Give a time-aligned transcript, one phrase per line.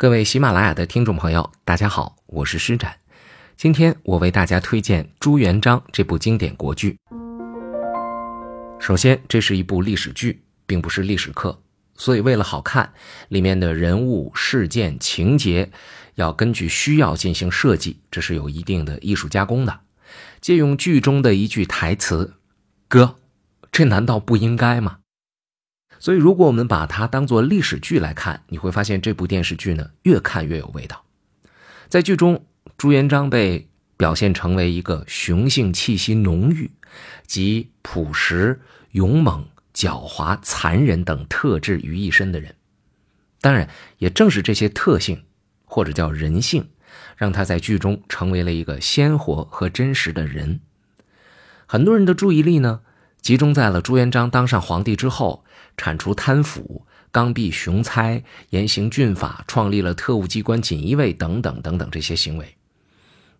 [0.00, 2.96] 各位喜马拉雅的听众朋友，大家好，我是施展。
[3.54, 6.96] 今天我为大家推荐《朱元璋》这部经典国剧。
[8.78, 11.60] 首先，这是一部历史剧，并不是历史课，
[11.96, 12.94] 所以为了好看，
[13.28, 15.70] 里面的人物、事件、情节
[16.14, 19.80] 要根据需要进行设计，这是有一定的艺术加工的。
[20.40, 22.36] 借用剧中的一句台词
[22.88, 23.16] ：“哥，
[23.70, 25.00] 这难道不应该吗？”
[26.00, 31.04] 所以，如果我们把它当做历史剧来看，你会发现这部电视剧呢越看越有味道。
[31.90, 32.46] 在剧中，
[32.78, 33.68] 朱元璋被
[33.98, 36.70] 表现成为一个雄性气息浓郁、
[37.26, 38.58] 集朴实、
[38.92, 42.54] 勇猛、狡猾、残忍等特质于一身的人。
[43.42, 45.24] 当然，也正是这些特性，
[45.66, 46.70] 或者叫人性，
[47.16, 50.60] 让他在剧中成为了一个鲜活和真实的人。
[51.66, 52.80] 很多人的注意力呢，
[53.20, 55.44] 集中在了朱元璋当上皇帝之后。
[55.76, 62.54] 铲除贪腐、刚愎雄猜、严刑峻法，创立了特务机关锦衣卫等等等等这些行为。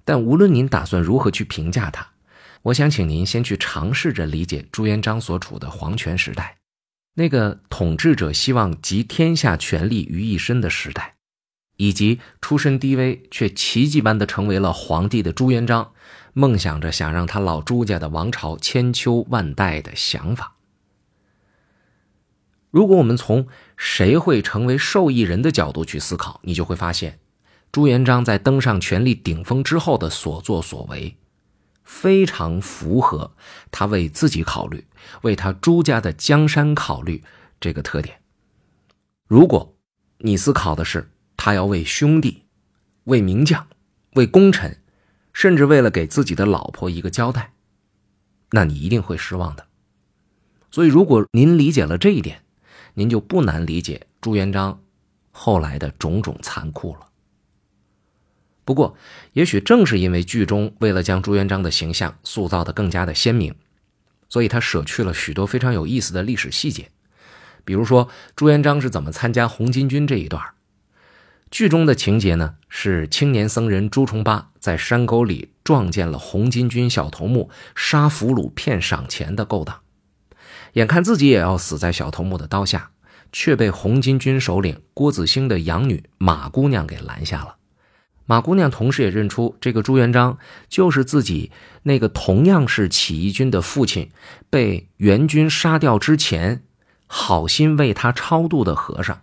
[0.06, 2.08] 但无论您打算如何去评价他，
[2.62, 6.56] 我想请您先去尝试着理解朱元璋所处的皇权时代，
[7.14, 11.16] 那个统治者希望集天下权力于一身的时代，
[11.80, 15.92] 以及出身低微却奇迹般的成为了皇帝的朱元璋，
[16.34, 20.56] 梦想着想让他老朱家的王朝千秋万代的想法。
[22.70, 27.18] 如果我们从谁会成为受益人的角度去思考，你就会发现，
[27.72, 31.16] 朱元璋在登上权力顶峰之后的所作所为，
[31.82, 33.32] 非常符合
[33.70, 34.86] 他为自己考虑、
[35.22, 37.24] 为他朱家的江山考虑
[37.58, 38.20] 这个特点。
[39.26, 39.74] 如果
[40.18, 41.10] 你思考的是
[41.42, 42.42] 他要为兄弟、
[43.04, 43.66] 为名将、
[44.12, 44.82] 为功臣，
[45.32, 47.54] 甚至为了给自己的老婆一个交代，
[48.50, 49.66] 那你一定会失望的。
[50.70, 52.42] 所以，如果您理解了这一点，
[52.92, 54.82] 您就不难理解朱元璋
[55.30, 57.08] 后来的种种残酷了。
[58.66, 58.94] 不过，
[59.32, 63.54] 也许正是因为剧中为了将朱元璋的形象塑造的更加的鲜明，
[64.28, 66.90] 所以他舍去了许多非常有意思的历史细节。
[67.64, 70.44] 比如说，朱元璋是怎么参加红巾军这一段。
[71.50, 79.80] 剧中的情节呢，是青年僧人朱重八在山沟里撞见了红巾军小头目杀俘虏骗赏钱的勾当。
[80.74, 82.90] 眼看自己也要死在小头目的刀下，
[83.32, 87.56] 却被红巾军首领郭子兴的养女马姑娘给拦下了。
[88.26, 91.50] 马姑娘同时也认出这个朱元璋就是自己
[91.82, 94.08] 那个同样是起义军的父亲
[94.48, 96.62] 被元军杀掉之前，
[97.08, 99.22] 好心为他超度的和尚。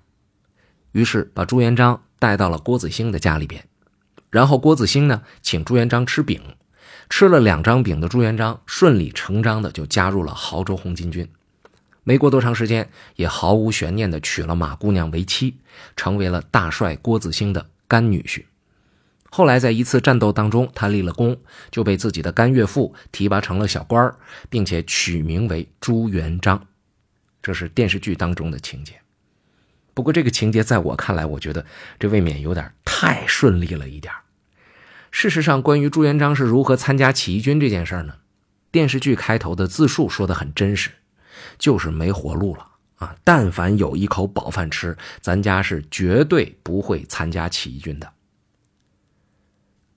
[0.92, 3.64] 于是把朱元璋带到了郭子兴的家里边，
[4.30, 6.42] 然后郭子兴呢请朱元璋吃饼，
[7.10, 11.30] 吃了两张饼的朱元璋顺理成章的就加入了亳州红巾军。
[12.04, 15.58] 没过多长时间，也毫无悬念的娶了马姑娘为妻，
[15.96, 18.46] 成为了大帅郭子兴的干女婿。
[19.30, 21.38] 后来在一次战斗当中，他立了功，
[21.70, 24.16] 就被自己的干岳父提拔成了小官
[24.50, 26.66] 并且取名为朱元璋。
[27.42, 28.94] 这是电视剧当中的情节。
[29.98, 31.66] 不过这个情节在我看来，我觉得
[31.98, 34.14] 这未免有点太顺利了一点。
[35.10, 38.14] 事实上，关于朱元璋是如何参加起义军这件事呢？
[38.70, 40.92] 电视剧开头的自述说的很真实。
[41.58, 43.16] 就是没活路了啊！
[43.24, 48.14] 但凡有一口饱饭吃，咱家是绝对不会参加起义军的。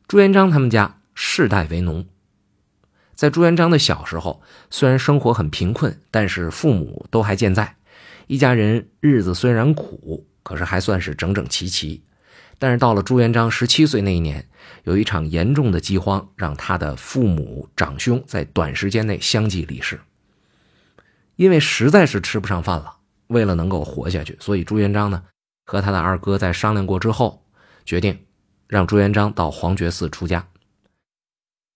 [0.08, 2.06] 朱元璋他们家世代为农，
[3.14, 4.40] 在朱元璋的小时候，
[4.70, 7.76] 虽然生活很贫困，但是父母都还健在，
[8.30, 12.00] 一家人日子虽然苦，可是还算是整整齐齐。
[12.60, 14.48] 但是到了朱元璋十七岁那一年，
[14.84, 19.98] 有一场严重的饥荒，让他的父母长兄在短时间内相继离世。
[21.34, 25.24] 因为实在是吃不上饭了，为了能够活下去，所以朱元璋呢
[25.66, 27.44] 和他的二哥在商量过之后，
[27.84, 28.16] 决定
[28.68, 30.46] 让朱元璋到黄觉寺出家。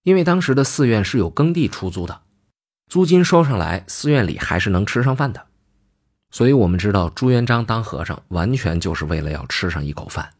[0.05, 2.21] 因为当时的寺院是有耕地出租的，
[2.89, 5.47] 租金收上来，寺院里还是能吃上饭的。
[6.35, 10.33] 所以我们知道朱元璋当和尚完全就是为了要吃上一口饭。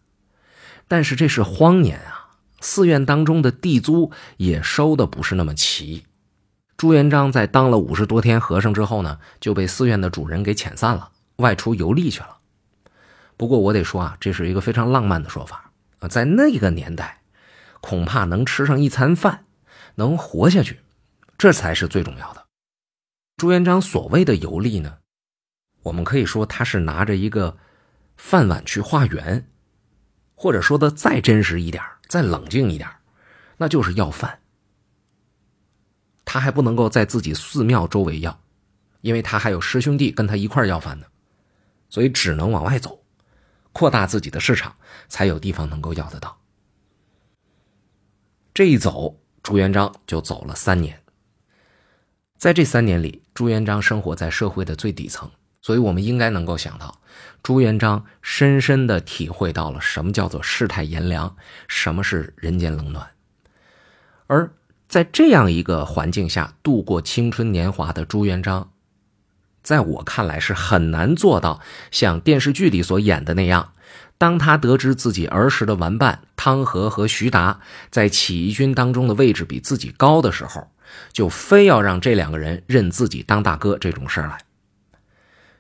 [0.89, 6.05] 但是这是荒年啊，寺院当中的地租也收的不是那么齐。
[6.77, 12.39] 朱元璋在当了五十多天和尚之后呢，就被寺院的主人给遣散了，外出游历去了。
[13.37, 15.71] 不过我得说啊，这是一个非常浪漫的说法
[16.01, 17.21] 啊，在那个年代，
[17.81, 19.45] 恐怕能吃上一餐饭，
[19.95, 20.81] 能活下去，
[21.39, 22.47] 这才是最重要的。
[23.37, 24.99] 朱元璋所谓的游历呢，
[25.85, 27.57] 我们可以说他是拿着一个
[28.17, 29.49] 饭碗去化缘，
[30.35, 32.91] 或者说的再真实一点，再冷静一点，
[33.57, 34.41] 那就是要饭。
[36.25, 38.41] 他还不能够在自己寺庙周围要，
[39.03, 41.07] 因为他还有师兄弟跟他一块要饭呢，
[41.89, 43.05] 所以只能往外走。
[43.73, 44.77] 扩大自己的市场，
[45.09, 46.41] 才有地方能够要得到。
[48.55, 51.03] 这一走，朱元璋就走了三年。
[52.39, 55.29] 在这三年里，朱元璋生活在社会的最底层，
[55.65, 57.01] 所以我们应该能够想到，
[57.43, 61.35] 朱元璋深深的体会到了什么叫做世态炎凉，
[61.69, 63.09] 什么是人间冷暖。
[64.27, 64.51] 而
[64.91, 68.69] 在这样一个环境下度过青春年华的朱元璋，
[69.63, 73.73] 在我看来是很难做到像电视剧里所演的那样，
[74.19, 80.69] 当他得知自己儿时的玩伴汤和和徐达在起义军当中的位置比自己高的时候。
[81.13, 84.39] 就非要让这两个人认自己当大哥这种事儿来。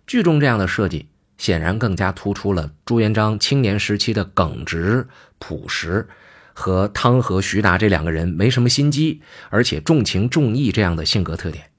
[0.06, 1.08] 剧中这样的设计，
[1.38, 5.08] 显然更加突出了朱元璋青年时期的耿直
[5.38, 6.08] 朴实，
[6.52, 11.70] 和汤和徐达这两个人没什么心机，而且重情重义这样的性格特点。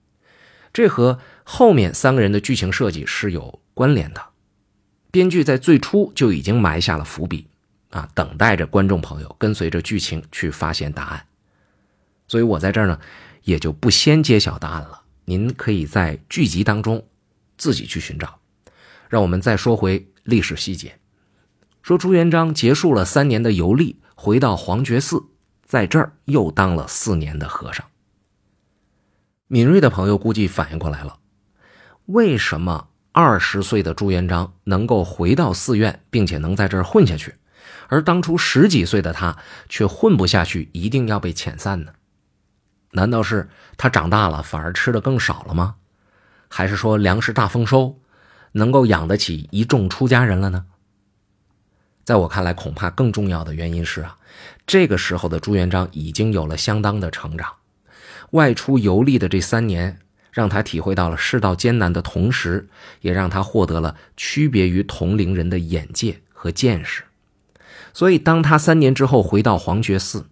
[0.74, 4.22] 这和后面三个人的剧情设计是有关联的。
[5.12, 7.48] 编剧在最初就已经埋下了伏笔，
[7.92, 11.26] 啊，等待着观众朋友跟随着剧情去发现答案。
[12.28, 13.00] 所以我在这儿呢。
[13.46, 17.06] 也就不先揭晓答案了，您可以在剧集当中
[17.58, 18.40] 自己去寻找。
[19.08, 21.00] 让我们再说回历史细节，
[21.82, 25.24] 说朱元璋结束了三年的游历，回到黄觉寺，
[25.64, 27.86] 在这儿又当了四年的和尚。
[29.48, 31.20] 敏锐的朋友估计反应过来了，
[32.08, 37.36] 为什么二十岁的朱元璋能够回到寺院，并且能在这儿混下去，
[37.88, 39.38] 而当初十几岁的他
[39.70, 41.94] 却混不下去，一定要被遣散呢？
[42.92, 43.48] 难道是
[43.78, 45.76] 他长大了反而吃的更少了吗？
[46.58, 48.00] 还是说粮食大丰收，
[48.54, 50.64] 能够养得起一众出家人了呢？
[52.06, 54.18] 在我看来，恐怕更重要的原因是啊，
[54.66, 57.52] 这个时候的朱元璋已经有了相当的成长，
[58.32, 60.00] 外出游历的这三年，
[60.32, 62.70] 让他体会到了世道艰难的同时，
[63.02, 67.04] 也让他获得了区别于同龄人的眼界和见识。
[67.92, 70.30] 所以，当他三年之后回到黄觉寺。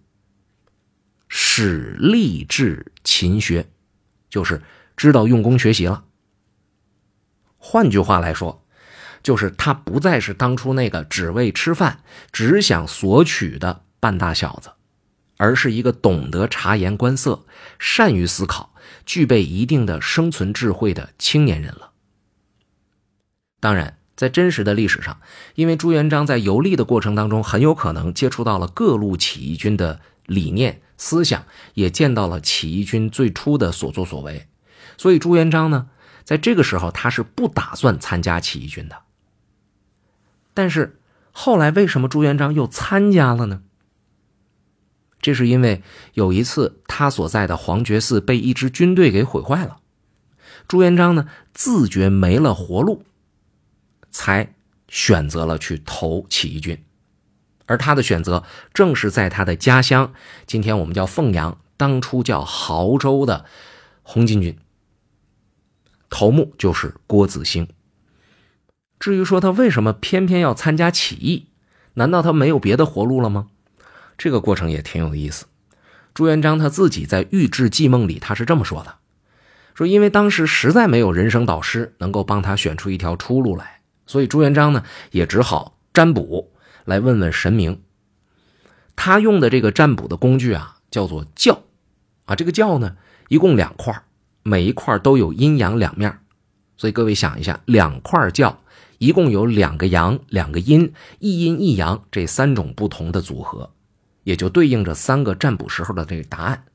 [1.28, 3.66] 始立志勤学，
[4.30, 4.62] 就是
[4.96, 6.04] 知道用功学习了。
[7.66, 8.62] 换句话来说，
[9.22, 12.00] 就是他不再是当初那个只为吃饭、
[12.30, 14.72] 只想索取的半大小子，
[15.38, 17.46] 而是一个懂得察言观色、
[17.78, 18.74] 善于思考、
[19.06, 21.92] 具备一定的生存智慧的青年人了。
[23.60, 25.18] 当然，在真实的历史上，
[25.54, 30.82] 因为朱元璋在游历的过程当中，很有可能接触到了各路起义军的理念。
[30.98, 34.46] 思想也见到了起义军最初的所作所为，
[34.96, 35.88] 所以朱元璋呢，
[36.24, 39.02] 在这个时候他是不打算参加起义军的。
[40.54, 40.98] 但是
[41.32, 43.62] 后来为什么朱元璋又参加了呢？
[45.20, 45.82] 这是因为
[46.12, 49.78] 有一次他所在的黄觉寺被一支军队给毁坏了，
[50.68, 53.04] 朱元璋呢自觉没了活路，
[54.10, 54.54] 才
[54.88, 56.84] 选择了去投起义军。
[57.66, 58.44] 而他的选择
[58.74, 60.12] 正是在他的家乡，
[60.46, 63.46] 今天我们叫凤阳，当初叫亳州的
[64.02, 64.58] 红巾军，
[66.14, 67.66] 头目就是郭子兴。
[69.00, 71.48] 至于说他为什么偏偏要参加起义，
[71.94, 73.48] 难道他没有别的活路了吗？
[74.16, 75.46] 这个过程也挺有意思。
[76.14, 78.94] 朱元璋他自己在《御制记梦》里他是这么说的：
[79.74, 86.52] 说因为当时实在没有人生导师能够帮他选出一条出路来，所以朱元璋呢也只好占卜。
[86.84, 87.82] 来问问神明，
[88.94, 91.62] 他用的这个占卜的工具啊，叫做教，
[92.26, 92.96] 啊，这个教呢，
[93.28, 94.00] 一共两块，
[94.44, 96.20] 每一块都有阴阳两面，
[96.76, 98.60] 所以各位想一下，两块教
[98.98, 103.72] 一共有两个阳，两个阴，一阴一阳这三种不同的组合，
[104.22, 106.66] 也就对应着三个占卜时候的这个答案。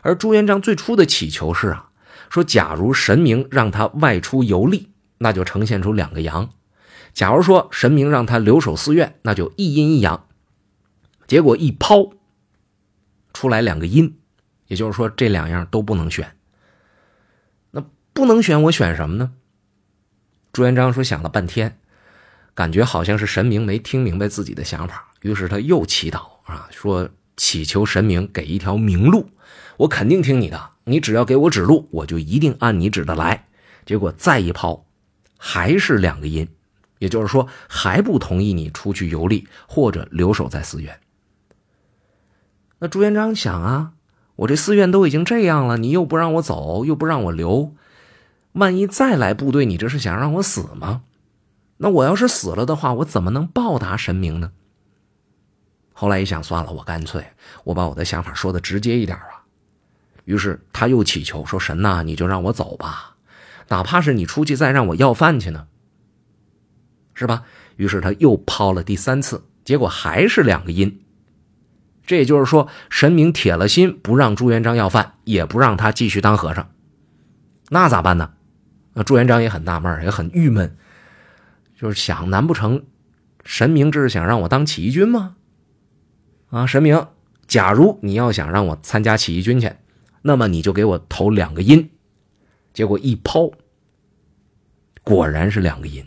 [0.00, 1.90] 而朱元璋最初的祈求是啊，
[2.30, 4.88] 说假如神明让他外出游历，
[5.18, 6.48] 那就呈现出两个阳。
[7.12, 10.26] 假如说神明让他留守寺院，那就一阴一阳。
[11.26, 12.10] 结果一抛
[13.32, 14.16] 出来两个阴，
[14.68, 16.35] 也就是说这两样都不能选。
[18.16, 19.32] 不能选，我选什么呢？
[20.50, 21.76] 朱元璋说想了半天，
[22.54, 29.28] 感觉好像是神明没听明白自己的想法，于是他又祈祷啊，说祈求神明给一条明路，
[29.76, 33.48] 我肯定听你的，你只要给我指路，我就一定按你指的来。
[33.84, 34.86] 结果再一抛，
[35.36, 36.48] 还是两个音。
[36.98, 40.98] 也就是说，还不同意你出去游历或者留守在寺院。
[42.78, 43.92] 那朱元璋想啊，
[44.36, 47.74] 我这寺院都已经这样了，你又不让我走，又不让我留，
[48.56, 51.02] 万一再来部队，你这是想让我死吗？
[51.78, 54.52] 那我要是死了的话，我怎么能报答神明呢？
[55.92, 57.24] 后来一想，算了，我干脆
[57.64, 59.44] 我把我的想法说的直接一点啊。
[60.24, 63.16] 于是他又祈求说：“神呐，你就让我走吧，
[63.68, 65.68] 哪怕是你出去再让我要饭去呢。”
[67.14, 67.44] 是吧？
[67.76, 71.02] 于是他又抛了第三次，结果还是两个音。
[72.06, 76.70] 这也就是说，神明铁了心不让朱元璋要饭，也不让他继续当和尚。
[77.68, 78.32] 那咋办呢？
[78.98, 80.74] 那朱元璋也很纳闷，也很郁闷，
[81.78, 82.82] 就是想：难不成
[83.44, 85.36] 神明这是想让我当起义军吗？
[86.48, 87.06] 啊，神明，
[87.46, 89.70] 假如你要想让我参加起义军去，
[90.22, 91.90] 那么你就给我投两个阴。
[92.72, 93.50] 结果一抛，
[95.02, 96.06] 果然是两个阴。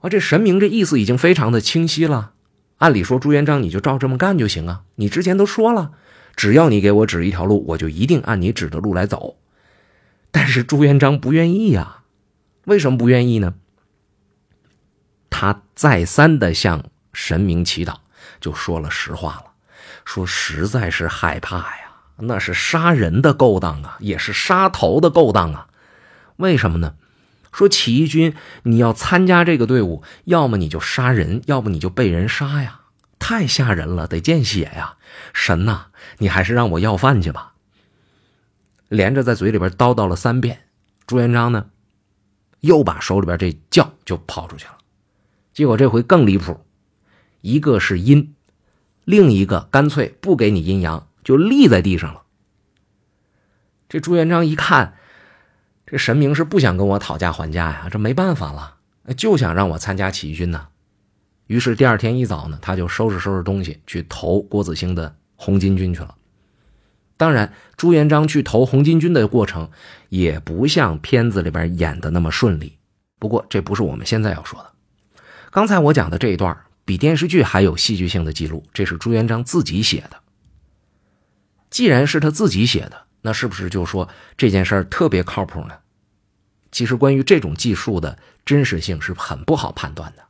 [0.00, 2.32] 啊，这神明这意思已经非常的清晰了。
[2.78, 4.84] 按理说，朱元璋你就照这么干就行啊！
[4.94, 5.92] 你之前都说了，
[6.34, 9.36] 只要你给我指一条路，我就一定按你指的路来走。
[10.30, 12.02] 但是朱元璋不愿意呀，
[12.64, 13.54] 为什么不愿意呢？
[15.30, 17.96] 他再三的向神明祈祷，
[18.40, 19.52] 就说了实话了，
[20.04, 25.68] 说实在是害怕呀，那是杀人的勾当啊，也是杀头的勾当啊。
[26.36, 26.94] 为什么呢？
[27.50, 32.80] 说起义军，你要参加这个队伍，要么你就杀人，要不你就被人杀呀，
[33.18, 34.96] 太吓人了，得见血呀！
[35.32, 35.86] 神呐，
[36.18, 37.54] 你还是让我要饭去吧。
[38.88, 40.60] 连着在嘴里边叨叨了三遍，
[41.06, 41.70] 朱元璋呢，
[42.60, 44.78] 又把手里边这轿就抛出去了。
[45.52, 46.60] 结果这回更离谱，
[47.40, 48.34] 一个是阴，
[49.04, 52.22] 另一个干脆不给你阴阳，就立在地上了。
[53.88, 54.94] 这朱元璋一看。
[55.90, 58.76] 这神明是不想跟我讨价还价呀，这没办法了，
[59.16, 60.68] 就想让我参加起义军呢。
[61.46, 66.14] 于是第二天一早呢，他就收拾收拾东西去投郭子兴的红巾军去了。
[67.18, 69.70] 当然，朱元璋去投红巾军的过程
[70.08, 72.78] 也不像片子里边演的那么顺利。
[73.18, 74.72] 不过这不是我们现在要说的。
[75.50, 76.56] 刚才我讲的这一段
[76.86, 80.16] 比电视剧还有戏剧性的记录，这是朱元璋自己写的。
[81.68, 83.04] 既然是他自己写的。
[83.20, 85.74] 那是不是就说这件事儿特别靠谱呢？
[86.70, 90.22] 其实关于这种技术的真实性是很不好判断的，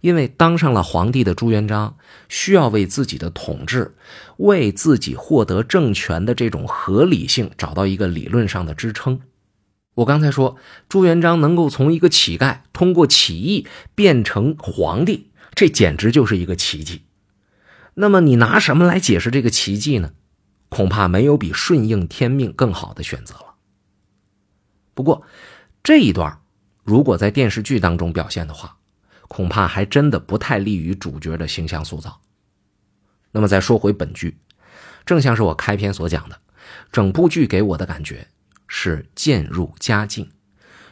[0.00, 1.96] 因为当上了皇帝的朱元璋
[2.28, 3.94] 需要为自己的统治、
[4.38, 9.20] 为自己获得政权的这种合理性找到一个理论上的支撑。
[9.94, 10.56] 我刚才说
[10.88, 17.02] 朱元璋能够从一个乞丐通过起义变成皇帝，这简直就是一个奇迹。
[17.94, 20.12] 那么你拿什么来解释这个奇迹呢？
[20.70, 23.56] 恐怕没有比顺应天命更好的选择了。
[24.94, 25.22] 不过，
[25.82, 26.38] 这一段
[26.84, 28.78] 如果在电视剧当中表现的话，
[29.30, 32.20] 恐怕还真的不太利于主角的形象塑造。
[33.30, 34.38] 那么再说回本剧，
[35.06, 36.40] 正像是我开篇所讲的，
[36.90, 38.26] 整部剧给我的感觉
[38.66, 40.28] 是渐入佳境，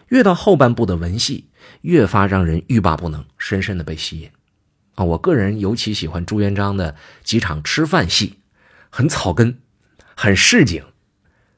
[0.06, 4.30] 越到后半部的文戏越发让人欲罢不能，深深的被吸引。
[4.94, 8.38] 啊，我个人尤其喜欢朱元璋的几场吃饭戏，
[8.88, 9.58] 很草根。
[10.20, 10.82] 很市井，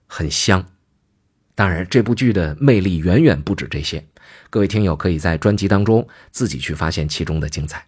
[0.06, 0.66] 很香。
[1.54, 4.06] 当然，这部剧的魅力远远不止这些。
[4.48, 7.84] 各位听友可以在专辑当中自己去发现其中的精彩。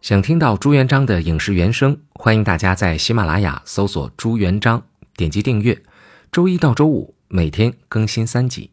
[0.00, 4.82] 想听到朱元璋的影视原声，欢迎大家在喜马拉雅搜索“朱元璋”，
[5.14, 5.82] 点击订阅。
[6.32, 8.70] 周一到周五每天更新三集。